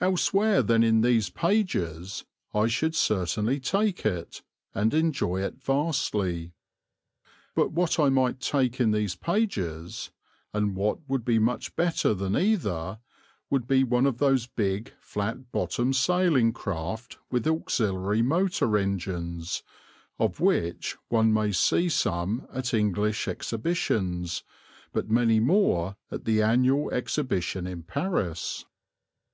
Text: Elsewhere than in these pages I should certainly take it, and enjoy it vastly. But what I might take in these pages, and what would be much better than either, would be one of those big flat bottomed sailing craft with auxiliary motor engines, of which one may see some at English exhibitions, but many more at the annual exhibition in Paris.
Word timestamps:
Elsewhere 0.00 0.62
than 0.62 0.82
in 0.82 1.02
these 1.02 1.28
pages 1.28 2.24
I 2.54 2.68
should 2.68 2.94
certainly 2.94 3.60
take 3.60 4.06
it, 4.06 4.40
and 4.74 4.94
enjoy 4.94 5.42
it 5.42 5.62
vastly. 5.62 6.52
But 7.54 7.72
what 7.72 8.00
I 8.00 8.08
might 8.08 8.40
take 8.40 8.80
in 8.80 8.92
these 8.92 9.14
pages, 9.14 10.10
and 10.54 10.74
what 10.74 11.06
would 11.06 11.22
be 11.22 11.38
much 11.38 11.76
better 11.76 12.14
than 12.14 12.34
either, 12.34 13.00
would 13.50 13.66
be 13.68 13.84
one 13.84 14.06
of 14.06 14.16
those 14.16 14.46
big 14.46 14.94
flat 15.00 15.52
bottomed 15.52 15.96
sailing 15.96 16.54
craft 16.54 17.18
with 17.30 17.46
auxiliary 17.46 18.22
motor 18.22 18.78
engines, 18.78 19.62
of 20.18 20.40
which 20.40 20.96
one 21.10 21.30
may 21.30 21.52
see 21.52 21.90
some 21.90 22.48
at 22.54 22.72
English 22.72 23.28
exhibitions, 23.28 24.44
but 24.94 25.10
many 25.10 25.40
more 25.40 25.98
at 26.10 26.24
the 26.24 26.40
annual 26.40 26.90
exhibition 26.90 27.66
in 27.66 27.82
Paris. 27.82 28.64